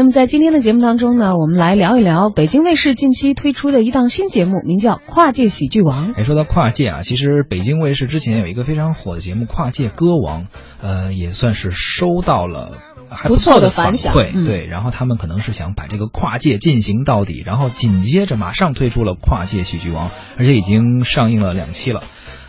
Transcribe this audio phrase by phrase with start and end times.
[0.00, 6.14] 那么在今天的节目当中呢，我们来聊一聊北京卫视近期推出的一档新节目，名叫《跨界喜剧王》。
[6.18, 10.44] 哎，说到跨界啊，其实北京卫视之前有一个非常火的节目《跨界歌王》，
[10.80, 12.78] 呃，也算是收到了。
[13.10, 14.14] 还不错的反响，
[14.46, 20.08] 对，然后他们可能是想把这个跨界进行到底，然后紧接着马上推出了《跨界喜剧王》，
[20.38, 22.04] 而且已经上映了两期了，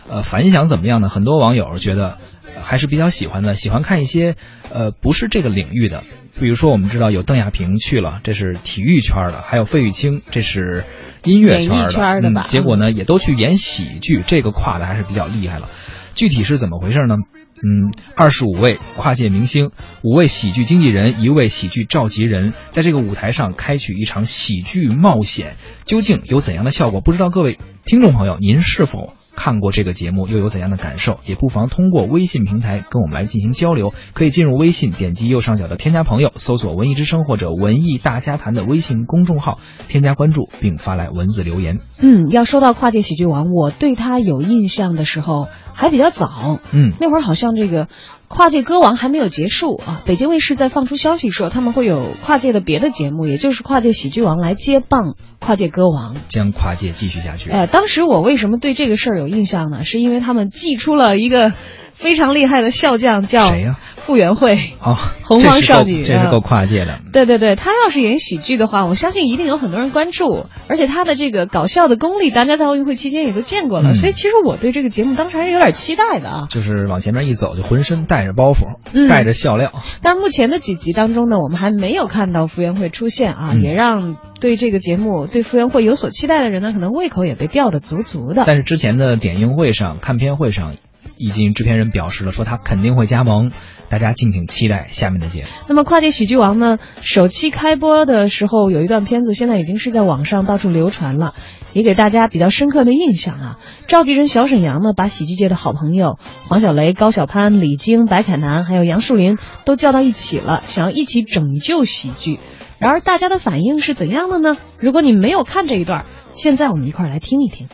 [0.08, 1.10] 呃，反响怎么样呢？
[1.10, 2.16] 很多网友觉得
[2.62, 4.36] 还是比较喜欢的，喜欢看一些
[4.72, 6.02] 呃不是这个领域的，
[6.40, 10.84] 比如说我们知道有邓亚萍去了，这是体育圈的，还有费玉清，这是
[11.24, 15.68] 音乐圈的，嗯，结果呢也都去演喜剧，这个跨的还是比较厉害了。
[16.14, 17.16] 具体是怎么回事呢？
[17.64, 19.70] 嗯，二十五位跨界明星，
[20.02, 25.54] 五位喜剧经纪人，一位喜剧召集人，在这个舞台上开启一场喜剧冒险，
[25.84, 27.00] 究竟有怎样的效果？
[27.00, 31.18] 不知道各位听众朋友，您是否看过这个节目，又有怎样的感受？
[31.24, 33.92] 也不妨通过微信平台跟我们来进行交流。
[34.12, 41.80] 可以进入微信，点击右上角的添加朋友，搜索“文艺之声”或者“文艺大家谈”的微信公众号，添加关注并发来文字留言。
[42.00, 45.48] 嗯，要说到跨界喜剧王，我对他有印象的时候。
[45.74, 47.88] 还比较早，嗯，那会儿好像这个
[48.28, 50.02] 跨界歌王还没有结束啊。
[50.04, 57.50] 北京卫视在放出消息说，他们会有跨界的别的节目，也就是跨界喜剧王来接棒跨界歌王，将跨界继续下去。
[57.50, 59.82] 哎，当时我为什么对这个事儿有印象呢？
[59.82, 61.52] 是因为他们寄出了一个
[61.92, 63.78] 非常厉害的笑将，叫谁呀？
[63.96, 66.98] 傅园慧哦，洪荒少女，这是够跨界的。
[67.12, 73.94] 对对对，他要是演喜剧的话，我相信一定有很多人关注，而且他的这个搞笑的功力，大家在奥运会期间也都见过了。
[73.94, 76.46] 所以其实我对这个节目当时还是有点期待的啊。
[76.50, 78.76] 就是往前面一走，就浑身带着包袱，
[79.08, 79.72] 带着笑料。
[80.00, 88.44] 但目前的几集当中呢，我们还没有看到傅园慧出现啊，也让对这个节目、对傅园慧有所期待的人呢，可能胃口也被吊得足足的。
[88.46, 90.74] 但是之前的点映会上、看片会上。
[91.22, 93.52] 已经制片人表示了，说他肯定会加盟，
[93.88, 95.46] 大家敬请期待下面的节目。
[95.68, 96.78] 那么《跨界喜剧王》呢？
[97.00, 101.34] 首期开播的时候有一段片子，现在已经是在网上到处流传了，
[101.72, 103.58] 也给大家比较深刻的印象啊。
[103.86, 106.18] 召集人小沈阳呢，把喜剧界的好朋友
[106.48, 112.40] 黄小雷、高晓攀、李菁、白凯南，还有杨树林都叫到一起了，想要一起拯救喜剧。
[112.80, 114.56] 然而大家的反应是怎样的呢？
[114.80, 116.04] 如果你没有看这一段，
[116.34, 117.68] 现在我们一块来听一听。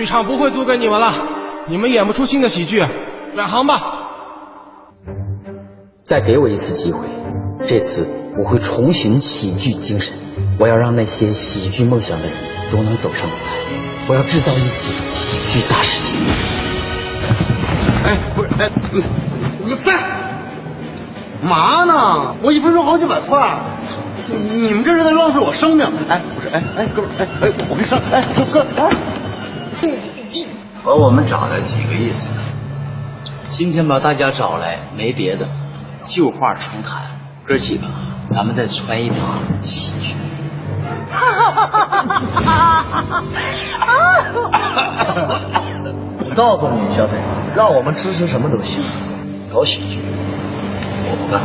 [0.00, 1.12] 剧场不会租给你们了，
[1.68, 2.82] 你们演不出新的喜剧，
[3.34, 3.98] 转行吧。
[6.02, 7.00] 再给我一次机会，
[7.66, 10.16] 这次我会重寻喜剧精神，
[10.58, 12.34] 我要让那些喜剧梦想的人
[12.72, 13.58] 都能走上舞台，
[14.08, 16.16] 我要制造一起喜剧大事件。
[18.06, 18.70] 哎，不是，哎，
[19.66, 19.98] 你三，
[21.42, 22.36] 嘛呢？
[22.42, 23.58] 我一分钟好几百块，
[24.28, 25.86] 你们这是在浪费我生命。
[26.08, 28.90] 哎，不是，哎哎，哥们，哎哎，我跟你说，哎，哥，哎。
[30.84, 32.30] 把我们找来几个意思？
[33.48, 35.48] 今天把大家找来，没别的，
[36.04, 37.02] 旧话重谈。
[37.46, 37.86] 哥几个，
[38.24, 39.16] 咱们再穿一把
[39.60, 40.14] 喜剧。
[46.18, 47.14] 我告诉你，小北，
[47.56, 48.82] 让我们支持什么都行，
[49.52, 50.00] 搞喜剧
[51.04, 51.40] 我不干。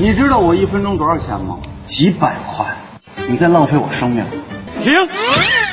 [0.00, 1.58] 你知道我一分钟多少钱吗？
[1.84, 2.76] 几百块。
[3.28, 4.24] 你在浪费我生命。
[4.82, 4.92] 停。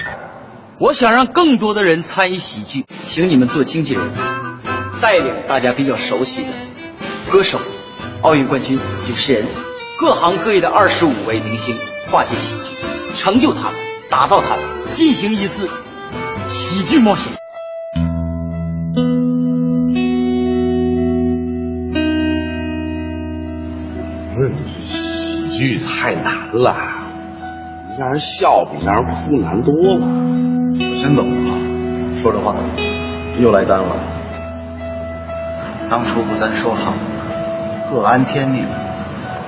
[0.81, 4.01] 我想让更多的人参与喜剧，请你们做经纪人，
[4.99, 6.49] 带领大家比较熟悉的
[7.31, 7.59] 歌手、
[8.23, 9.45] 奥运冠军、主持人，
[9.99, 11.77] 各行各业的二十五位明星
[12.09, 12.75] 跨界喜剧，
[13.15, 13.75] 成就他们，
[14.09, 15.69] 打造他们，进行一次
[16.47, 17.31] 喜剧冒险。
[24.79, 26.75] 喜剧太难了，
[27.99, 30.50] 让人笑比让人哭难多了。
[31.01, 31.33] 先走了，
[32.15, 32.55] 说这话
[33.39, 33.95] 又来单了。
[35.89, 36.93] 当初不咱说好，
[37.91, 38.67] 各安天命，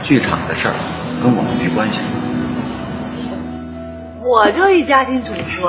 [0.01, 0.73] 剧场的事儿
[1.21, 2.01] 跟我们没关系。
[4.25, 5.67] 我就一家庭主妇，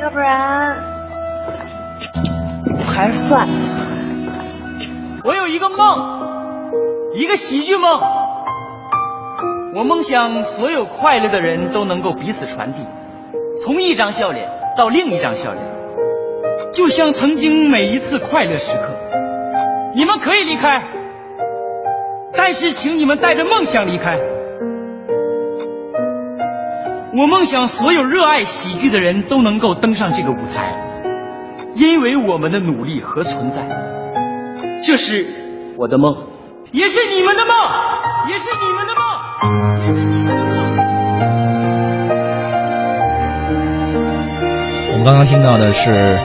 [0.00, 0.76] 要不然
[2.86, 3.54] 还是算了。
[5.24, 8.00] 我有一个梦，一个喜剧梦。
[9.74, 12.86] 我梦想所有快乐的人都能够彼此传递，
[13.60, 14.48] 从一张笑脸。
[14.76, 15.64] 到另一张笑脸，
[16.72, 18.82] 就像曾经每一次快乐时刻。
[19.94, 20.82] 你们可以离开，
[22.32, 24.18] 但是请你们带着梦想离开。
[27.16, 30.74] 我梦想所有热爱喜剧的人都能够登上这个舞台，
[31.76, 33.62] 因为我们的努力和存在，
[34.84, 35.28] 这是
[35.76, 36.26] 我的梦，
[36.72, 37.54] 也是你们的梦，
[38.28, 39.04] 也是你们的梦，
[39.86, 40.63] 也是你们的梦。
[45.04, 46.18] 刚刚听到的是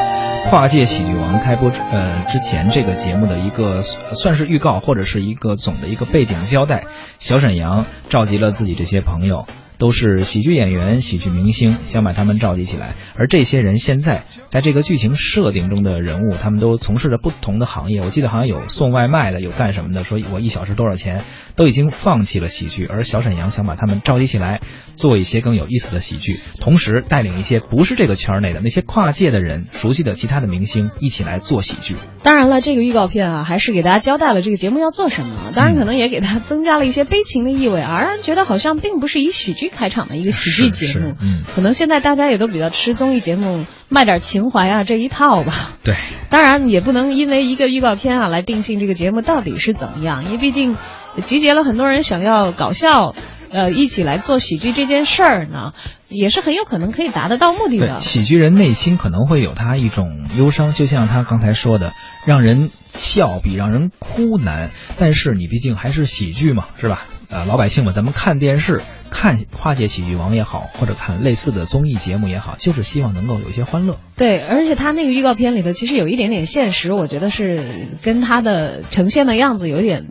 [0.47, 6.85] 跨界喜剧王开播呃之前，这个节目的一个算是预告或者是一个总的一个背景交代。
[7.17, 9.45] 小沈阳召集了自己这些朋友，
[9.79, 12.95] 都是喜剧演员、喜剧明星，想把他们召集起来。
[13.15, 18.01] 而这些人现在在这个剧情设定中的人物，他们都从事着不同的行业。
[18.01, 21.23] 我记得好像有送外卖的，有干什么的，说我一小时多少钱，
[21.55, 22.85] 都已经放弃了喜剧。
[22.85, 24.59] 而小沈阳想把他们召集起来，
[24.97, 31.95] 做一些更有意思的喜剧，同时带领一些不是这个圈内的那些跨界的人，熟悉的其他的明星一起来做喜剧。
[32.21, 35.53] 当然了，这个预告片啊，还是给大家交代了这个节目要做什么。
[35.55, 41.15] 当然，可能也给他增加了一些悲情的意味，而让人觉得好像并不是以喜剧开场的一个喜剧节目。
[41.21, 45.53] 嗯，可能现在大家也都比较吃综艺节目卖点情怀啊这一套吧。
[45.83, 45.95] 对，
[46.29, 50.75] 当然也不能因为一个预告片啊来定性这个节目到底是怎么样，因为毕竟
[51.21, 53.15] 集结了很多人想要搞笑。
[53.51, 55.73] 呃，一起来做喜剧这件事儿呢，
[56.07, 57.99] 也是很有可能可以达得到目的的。
[57.99, 61.93] 喜剧人内心可能会有他一种忧伤，就像他刚才说的，
[62.27, 64.69] 让人笑比让人哭难。
[64.99, 67.07] 但是你毕竟还是喜剧嘛，是吧？
[67.27, 73.97] 呃，老百姓嘛，咱们看电视、看跨界喜剧王也好，或者看类似的综艺节目也好，就是希望能够有一些欢乐。
[74.15, 77.63] 对，而且他那个预告片里头其实有一点点现实，我觉得是
[78.01, 80.07] 跟他的呈现的样子有点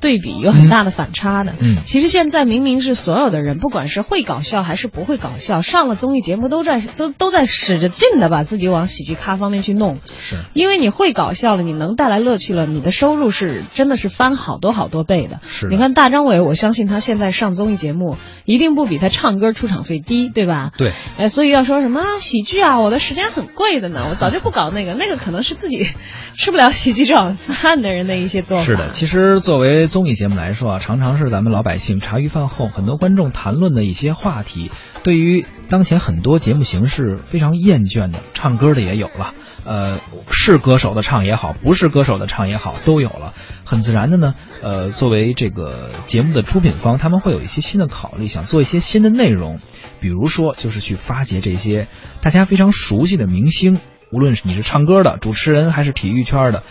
[0.00, 1.54] 对比，有很大的反差的。
[1.58, 9.98] 嗯，其实现在明明是所有的人，不管是会搞笑还是不会搞笑，上了综艺节目都在都都在使着劲的把自己往喜剧咖方面去弄。
[10.18, 15.40] 是，因为你会搞笑了，你能带来乐趣了，你的收入是真的是翻好多好多倍的。
[15.46, 16.38] 是，你看大张伟。
[16.38, 20.72] 我相信他现在上综艺节目一定不比他唱歌出场费低，对吧？
[20.76, 20.92] 对。
[21.16, 25.86] 哎，所以要说什么喜剧啊，我的时间很贵的呢，我早就不搞那个， 那个可能是自己
[26.34, 28.64] 吃不了喜剧这碗饭的人的一些做法。
[28.64, 34.70] 是的，其实作为综艺节目来说啊，常常是咱们老百姓茶余饭后很多观众谈论的一些话题。
[35.02, 39.32] 对于当前很多节目形式非常厌倦的，唱歌的也有了。
[39.68, 40.00] 呃，
[40.30, 43.34] 是歌手的唱也好，不是歌手的唱也好，都有了。
[43.66, 49.58] 很自然的呢，呃，作为这个节目的出品方，他们会有一些新的考虑，想做一些新的内容，
[50.00, 51.86] 比如说就是去发掘这些
[52.22, 53.78] 大家非常熟悉的明星，
[54.10, 56.62] 无论是你是唱歌的主持人，还是体育圈的，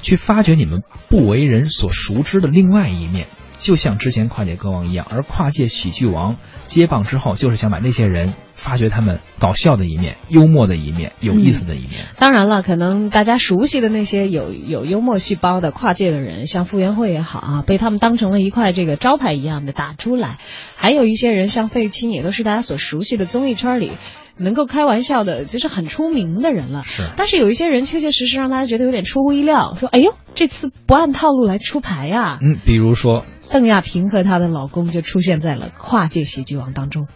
[0.00, 3.28] 去发掘你们不为人所熟知的另外一面。
[3.58, 12.06] 就像之前跨界歌王一样，而跨界喜剧王接棒之后，就是想把那些人发掘他们搞笑的一面、幽默的一面、有意思的一面。
[12.18, 20.38] 当然了，可能大家熟悉的那些有有幽默细胞的跨界的人，像傅园慧也好啊，被他们当成了一块这个招牌一样的打出来。
[20.76, 23.90] 还有一些人，像费青，也都是大家所熟悉的综艺圈里
[24.36, 26.84] 能够开玩笑的，就是很出名的人了。
[26.84, 27.02] 是。
[27.16, 33.24] 但是有一些人，确确实实让大家觉得有点出乎意料，说：“哎呦，这次不按套路来出牌呀。”嗯，比如说。
[33.50, 37.08] 邓亚萍和她的老公就出现在了跨界喜剧王当中。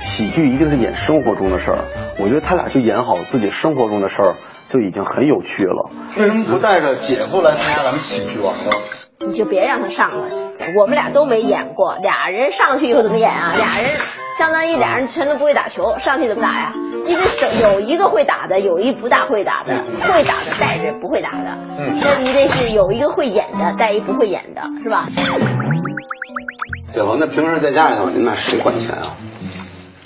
[0.00, 1.84] 喜剧一定是演生活中的事儿，
[2.18, 4.34] 我觉得他俩就演好自己生活中的事儿，
[4.68, 5.90] 就已经很有趣了。
[6.16, 8.70] 为什么不带着姐夫来参加咱们喜剧王呢？
[9.26, 10.30] 你就别让他上了，
[10.78, 13.54] 我们俩都没演过，俩人上去又怎么演啊？
[13.56, 13.90] 俩人
[14.38, 16.72] 相当于俩人全都不会打球，上去怎么打呀？
[17.06, 17.24] 因为
[17.62, 25.06] 有一个会打的，有一不大会打的，会打的带着不会打的，那你得是有一个会演的带一不会演的，是吧？
[26.92, 29.16] 对吧，那平时在家里头，你们俩谁管钱啊？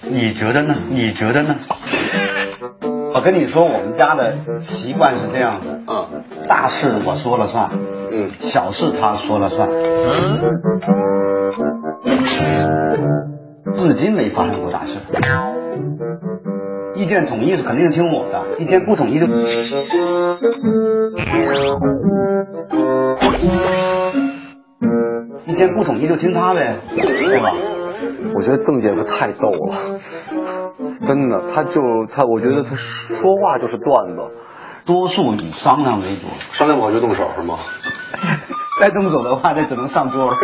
[0.03, 0.75] 你觉得呢？
[0.89, 1.57] 你觉得呢？
[3.13, 7.71] 我跟你说，我们家的习惯是这样的，嗯，大事我说了算，
[8.13, 9.69] 嗯，小事他说了算，
[13.73, 14.99] 至今没发生过大事。
[16.95, 19.27] 意见统一是肯定听我的，意见不统一就。
[25.47, 27.53] 意见不统一就听他呗，对吧？
[28.35, 29.99] 我觉得邓姐夫太逗了，
[31.07, 34.31] 真的，他就他，我觉得他说话就是段子，
[34.85, 37.59] 多数以商量为主，商量不好就动手是吗？
[38.81, 40.37] 再这么走的话，那只能上桌了。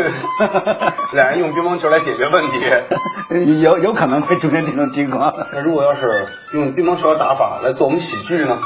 [1.14, 2.60] 俩人用乒乓球来解决问题，
[3.62, 5.32] 有有可能会出现这种情况。
[5.54, 8.58] 那如果要是用乒乓球的打法来做我们喜剧呢？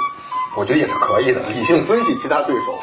[0.57, 2.77] 我觉得也是可以的，理性分析其他对手。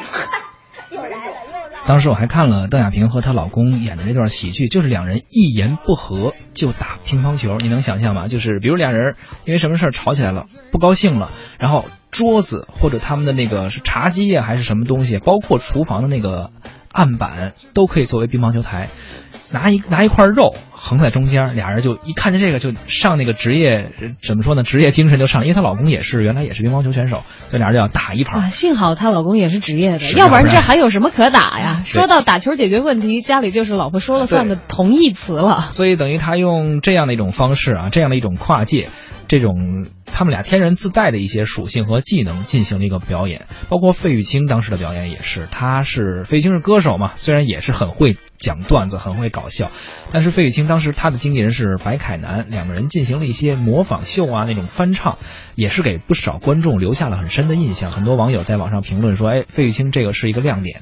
[0.90, 1.20] 又来了，又
[1.52, 1.68] 来了。
[1.84, 8.26] 当时我还看了邓亚萍和她老公演的那段喜剧，就是两人一言不合就打乒乓球，你能想象吗？
[8.28, 16.50] 就是比如俩人因为什么事儿吵起来了，不高兴了，然后桌子或者他们的那个是茶几呀还是什么东西，包括厨房的那个
[16.92, 18.88] 案板都可以作为乒乓球台。
[19.50, 24.62] 拿一拿一块肉横在中间，俩人就一看见这个就上那个职业怎么说呢？
[24.62, 28.42] 职业精神就上，因为她老公也是原来也是乒乓球选手，这俩人就要打一盘。
[28.42, 31.82] 啊，幸好她老公也是职业的，要不然这还有什么可打呀？
[31.86, 35.68] 说到打球解决问题，家里就是老婆说了算的同义词了。
[35.70, 38.88] 所以等于他用这样的一种方式啊，这样的一种跨界。
[39.28, 49.70] 这种他们俩天然自带的一些属性和技能进行了一个表演，包括费玉清当时的表演也是，他是费玉清是歌手嘛，虽然也是很会讲段子，很会搞笑，
[50.10, 55.18] 但是费玉清当时他的经纪人是白凯南，两个人进行了一些模仿秀啊那种翻唱，
[55.54, 57.90] 也是给不少观众留下了很深的印象。
[57.90, 60.80] 很多网友在网上评论说，哎，费玉清这个是一个亮点。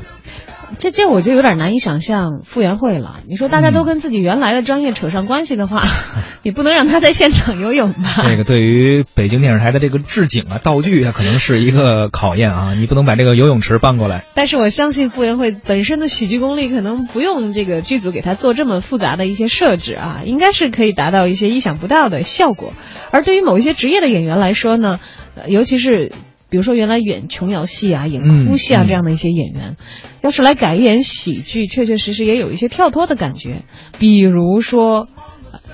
[0.78, 3.20] 这这我就有点难以想象傅园慧了。
[3.28, 5.84] 你说大家都跟自己原来的专业扯上关系的话，
[6.42, 8.24] 你不能让他在现场游泳吧？
[8.28, 12.74] 这个对于北京电视台的这个置景啊、道具啊，可能是一个考验啊。
[12.74, 14.24] 你不能把这个游泳池搬过来。
[14.34, 22.72] 但是我相信傅园慧本身的喜剧功力可能不用这个剧组给他做这么复杂的一些设置啊，应该是可以达到一些意想不到的效果。
[23.12, 25.00] 而对于某一些职业的演员来说呢，
[25.46, 26.12] 尤其是。
[26.48, 29.76] 比如说，原来演琼瑶戏啊、演哭戏啊这样的一些演员，
[30.20, 33.64] 要是来改演喜剧，确确实实也有一些跳脱的感觉。
[33.98, 35.08] 比如说，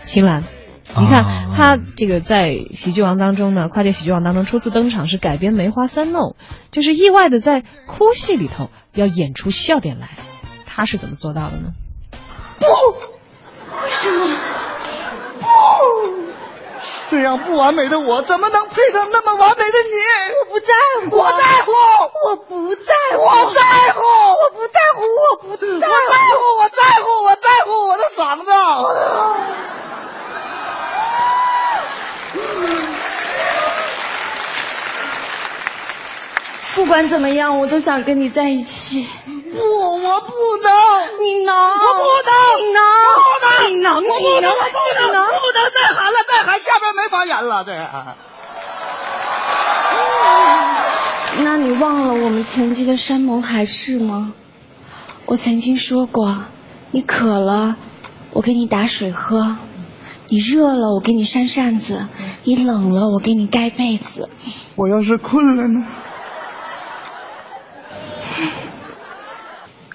[0.04, 0.44] 秦岚，
[0.98, 1.24] 你看
[1.54, 6.30] 她这个在《喜剧王》当中呢，《跨界喜剧王》当中初次登场是改编《梅花三弄》，
[6.70, 10.08] 就是意外的在哭戏里头要演出笑点来，
[10.64, 11.72] 她是怎么做到的呢？
[12.58, 14.36] 不，为什么？
[15.38, 16.21] 不。
[17.12, 19.98] 这样不完美的我，怎么能配上那么完美的你？
[20.48, 20.72] 我不在
[21.10, 21.70] 乎，我在乎，
[22.26, 23.60] 我不在乎，我在
[23.92, 24.00] 乎，
[24.32, 28.50] 我不在乎，我不在乎，我在乎，我在乎，我在乎我的嗓子。
[36.74, 39.06] 不管怎么样，我都想跟你在一起。
[39.26, 39.58] 不，
[40.02, 40.72] 我不能。
[41.20, 41.54] 你能。
[41.54, 42.32] 我不能。
[42.58, 42.80] 你能。
[43.12, 43.70] 不能。
[43.70, 43.96] 你能。
[43.96, 44.50] 我不能。
[45.60, 45.70] 我不能。
[45.72, 47.64] 再喊了，再喊下边没法演了。
[47.64, 47.72] 这。
[51.44, 54.34] 那你忘了我们曾经的山盟海誓吗？
[55.26, 56.44] 我曾经说过，
[56.90, 57.76] 你渴了，
[58.32, 59.56] 我给你打水喝；
[60.28, 62.08] 你热了，我给你扇扇子；
[62.44, 64.28] 你冷了，我给你盖被子。
[64.76, 65.86] 我要是困了呢？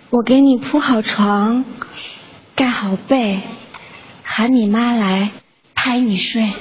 [0.10, 1.66] 我给你铺好床，
[2.56, 3.44] 盖好被，
[4.24, 5.32] 喊你妈来
[5.88, 6.44] 拍你睡。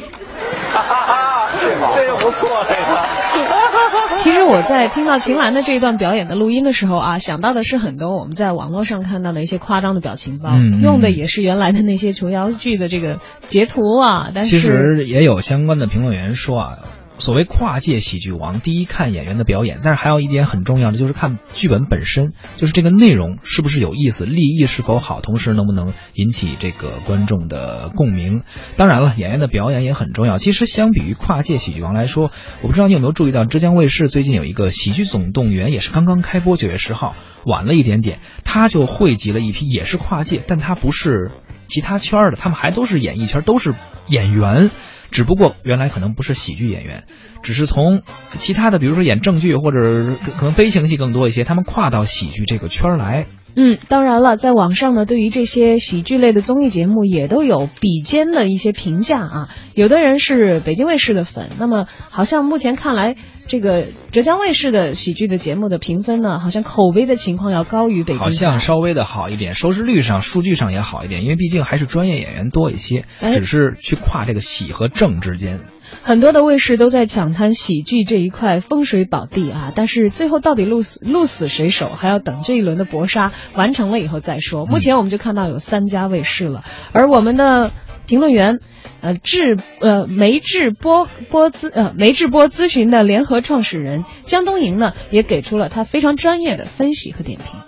[1.92, 4.16] 这个不错，这个。
[4.16, 13.18] 其实我在听到秦岚的这一段表演的录音的时候啊，想到的是很多我们在网络上看到的一些夸张的表情包，用的也是原来的那些琼瑶剧的这个
[13.48, 14.30] 截图啊。
[14.32, 16.78] 但是其实也有相关的评论员说啊。
[17.18, 28.42] 所谓跨界喜剧王，第一看演员的表演，但是还有一点很重要的就是看剧本本身，就是这个内容是不是有意思，立意是否好，同时能不能引起这个观众的共鸣。
[28.76, 30.36] 当然了，演员的表演也很重要。
[30.36, 32.30] 其实相比于跨界喜剧王来说，
[32.62, 41.32] 我不知道你有没有注意到，浙江卫视最近有一个《喜剧总动员》，也是刚刚开播，九月十号，晚了一点点，他就汇集了一批也是跨界，但他不是
[41.66, 43.74] 其他圈的，他们还都是演艺圈，都是
[44.06, 44.70] 演员。
[45.10, 47.04] 只不过原来可能不是喜剧演员，
[47.42, 48.02] 只是从
[48.36, 53.26] 其他的，比如说演正剧或者可能悲情戏更多一些，他们跨到喜剧这个圈儿来。
[53.58, 59.48] 嗯，当然了，在网上呢，对于这些喜剧类的综艺节目也都有比肩的一些评价啊。
[59.74, 63.16] 有的人是北京卫视的粉，那么好像目前看来，
[63.48, 68.20] 这个浙江卫视的喜剧的节目的评分呢，好像口碑的情况要高于北京。
[68.20, 75.60] 好像稍微的好一点，收视率上、数据上也好一点，因为毕竟还是专业演员多一些，只是去跨这个喜和正之间。
[76.06, 84.66] 很多的卫视都在抢滩喜剧这一块风水宝地啊，但是最后到底鹿死鹿死谁手，还要等这一轮的搏杀完成了以后再说。
[84.66, 87.72] 目前我们就看到有三家卫视了，而我们的
[88.06, 88.60] 评论员，
[89.00, 97.58] 呃，智呃梅智波波咨呃梅智波咨询的联合创始人江东营呢，也给出了他非常专业的分析和点评。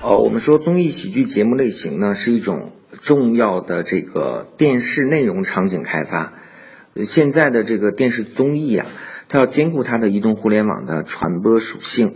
[0.00, 2.72] 哦，我们说综艺喜剧节目类型呢，是一种
[3.02, 6.32] 重要的这个电视内容场景开发。
[7.04, 8.86] 现在的这个电视综艺啊，
[9.28, 12.14] 它要兼顾它的移动互联网的传播属性。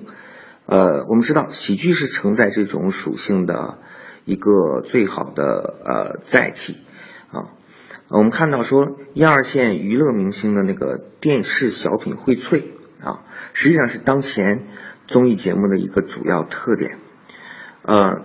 [0.66, 3.78] 呃，我们知道喜剧是承载这种属性的
[4.24, 5.42] 一个最好的
[5.84, 6.76] 呃载体
[7.32, 7.50] 啊。
[8.08, 12.64] 我们看到说一二线娱乐明星的那个电视小品荟萃
[13.02, 14.66] 啊，实际上是当前
[15.06, 16.98] 综艺节目的一个主要特点。
[17.82, 18.22] 呃，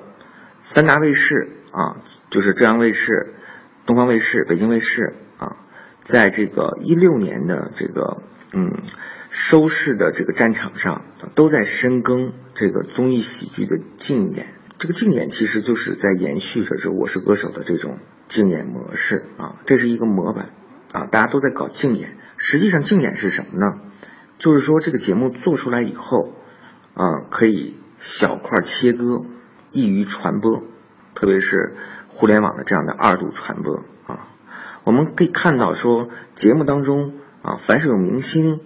[0.62, 3.34] 三大卫视啊，就是浙江卫视、
[3.86, 5.16] 东方卫视、北京卫视。
[6.06, 8.22] 在这个一六年的这个
[8.54, 8.84] 嗯
[9.30, 11.02] 收视的这个战场上，
[11.34, 14.46] 都在深耕这个综艺喜剧的竞演。
[14.78, 17.98] 这个竞演其实就是在延续着这《我是歌手》的这种
[18.28, 20.50] 竞演模式啊，这是一个模板
[20.92, 22.18] 啊，大家都在搞竞演。
[22.38, 23.80] 实际上，竞演是什么呢？
[24.38, 26.34] 就是说这个节目做出来以后
[26.94, 29.24] 啊，可以小块切割，
[29.72, 30.62] 易于传播，
[31.16, 31.76] 特别是
[32.10, 34.28] 互联网的这样的二度传播啊。
[34.86, 38.60] 我们可以看到说，节目当中啊，凡是有明星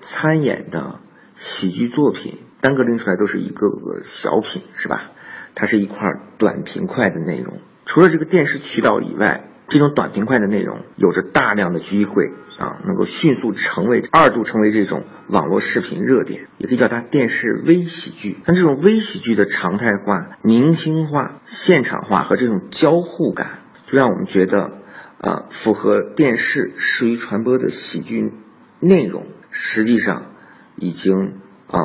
[0.00, 0.98] 参演的
[1.36, 5.12] 喜剧作品，单个拎出来都是一个个小品，是吧？
[5.54, 6.00] 它是一块
[6.38, 7.60] 短平快的内容。
[7.86, 18.40] 除了这个电视渠道以外，这种短平快的内容有着大量的机会啊，能够迅速成为二度成为这种网络视频热点，也可以叫它电视微喜剧。
[18.44, 24.72] 但这种微喜剧的常态化、明星化、现场化和这种交互感，就让我们觉得，
[25.20, 28.32] 啊，符合电视适于传播的喜剧
[28.80, 30.32] 内容，实际上
[30.76, 31.80] 已经啊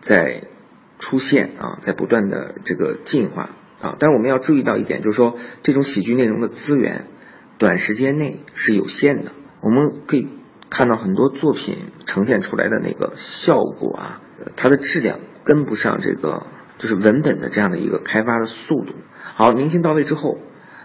[0.00, 0.42] 在
[0.98, 3.50] 出现啊，在不断的这个进化
[3.80, 3.96] 啊。
[3.98, 7.06] 但是我们要注意到一点，就是说这种喜剧内容的资源。
[7.56, 9.30] 短时间内是有限的，
[9.62, 10.28] 我们可以
[10.70, 14.20] 看到很多作品呈现出来的那个效果啊，
[14.56, 18.94] 它的质量跟不上这个就是文本的这样的一个开发的速度。
[19.22, 20.36] 好，明星到位之后，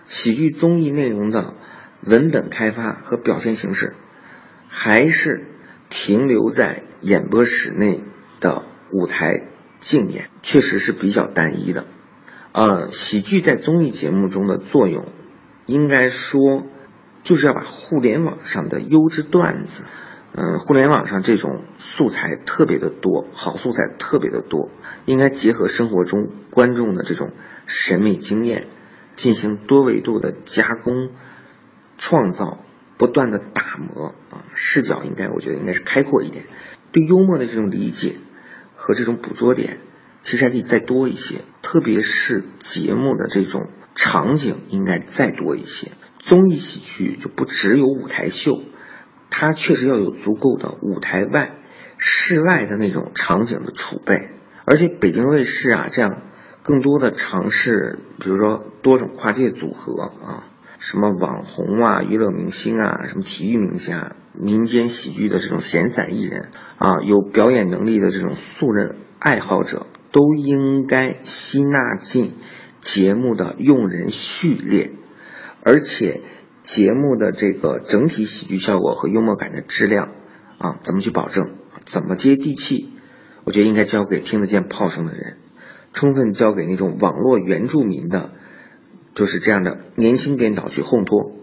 [0.04, 1.56] 喜剧综艺内容的
[2.02, 3.94] 文本开发和表现形式，
[4.68, 5.46] 还是
[5.90, 8.02] 停留在演播室内
[8.40, 9.48] 的舞台
[9.80, 11.86] 竞演，确实是比较单一的。
[12.52, 15.08] 呃，喜剧在综艺节目中的作用。
[15.66, 16.40] 应该说，
[17.24, 19.84] 就是要把互联网上的优质段子，
[20.34, 24.72] 嗯，互联网上这种素材特别的多，好素材特别的多，
[25.06, 27.34] 应该结合生活中观众的这种
[27.68, 28.66] 审美经验，
[29.16, 31.12] 进行多维度的加工、
[32.00, 32.58] 创造，
[32.98, 36.46] 不断的打磨啊，视角应该我觉得应该是开阔一点，
[36.92, 38.16] 对幽默的这种理解
[38.76, 39.78] 和这种捕捉点，
[40.24, 43.70] 其实还可以再多一些，特别是节目的这种。
[43.96, 48.62] 场景应该再多一些，综艺喜剧就不只有舞台秀，
[49.30, 51.58] 它确实要有足够的舞台外、
[51.98, 54.30] 室外的那种场景的储备，
[54.64, 56.22] 而且北京卫视啊这样
[56.64, 60.49] 更多的尝试，比如说多种跨界组合啊，
[60.80, 72.34] 什么网红啊、娱乐明星啊、什么体育明星、啊、民间喜剧的这种闲散艺人啊，有表演能力的这种素人爱好者，都应该吸纳进。
[72.82, 74.94] 节目的用人序列，
[75.66, 76.22] 而且
[76.64, 80.14] 节目的这个整体喜剧效果和幽默感的质量
[80.60, 81.58] 啊，怎么去保证？
[81.86, 82.94] 怎么接地气？
[83.44, 85.40] 我觉得应该交给听得见炮声的人，
[85.92, 88.32] 充分交给那种网络原住民的，
[89.20, 91.34] 就是这样的年轻编导去烘托。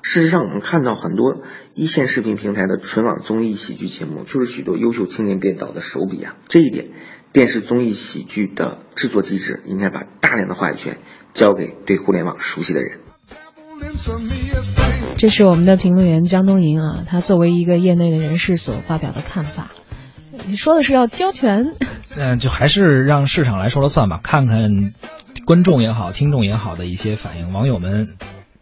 [0.00, 1.42] 事实上，我们看到很多
[1.74, 6.36] 一线视频平台的纯网综艺喜剧节目，就是许多优秀青年编导的手笔啊。
[6.48, 6.86] 这一点。
[7.34, 10.96] 电视综艺喜剧的制作机制应该把大量的话语权
[11.34, 13.00] 交给对互联网熟悉的人。
[15.18, 19.72] 这是我们的评论员江东营啊，他作为一个业内的人士所发表的看法。
[20.46, 21.74] 你说的是要交权？
[22.16, 24.70] 嗯，就还是让市场来说了算吧，看看
[25.46, 28.08] 观众也好，听众也好的一些反应，网友们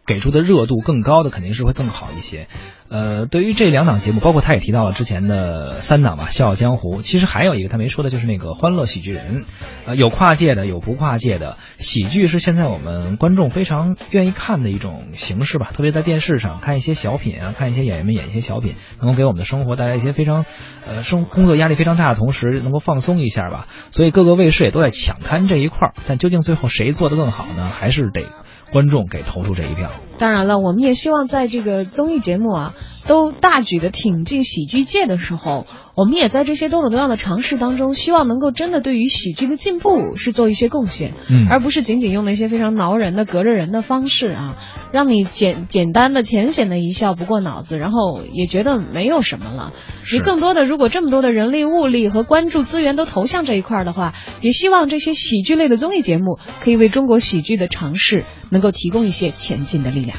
[0.05, 2.47] 给出的热度更高的肯定是会更好一些。
[2.87, 6.99] 呃，对于这两档节目，包括他也提到了之前的三档吧，《笑傲江湖》。
[7.01, 9.41] 其实还有一个他没说的，就是那个《欢乐喜剧人》。
[9.87, 11.57] 呃，有跨界的，有不跨界的。
[11.77, 20.45] 喜剧是现在我们观众非常愿意看的一种形式吧，特别在电视上看一些小品啊，看一些演员们演一些小品，能够给我们的生活带来一些非常，
[20.87, 23.65] 呃，生工作压力非常大的同时，能够放松一下吧。
[23.91, 27.67] 所以各个卫视也都在抢滩这一块儿，但究竟最后谁做的更好呢？
[27.67, 28.25] 还是得。
[28.71, 29.91] 观众给投出这一票。
[30.17, 32.73] 当然了，我们也希望在这个综艺节目啊，
[33.07, 44.57] 都大举的挺进喜剧界的时候，我们也在这些多种多样的尝试当中，希望能够真的对于喜剧的进步是做一些贡献，嗯，而不是仅仅用那些非常挠人的、隔着人的方式啊，
[44.91, 49.71] 让你简简单的、浅显的一笑不过脑子，然后也觉得没有什么了。
[50.11, 60.17] 你更多的，如果这么多的人力物力和关注资源都投向这一块的话，也希望这些喜剧类的综艺节目可以为中国喜剧的尝试能够提供一些前进的力量。